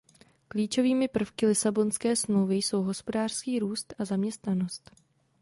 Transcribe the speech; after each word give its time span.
Klíčovými 0.47 1.07
prvky 1.07 1.45
Lisabonské 1.47 2.15
smlouvy 2.15 2.55
jsou 2.55 2.83
hospodářský 2.83 3.59
růst 3.59 3.93
a 3.99 4.05
zaměstnanost. 4.05 4.91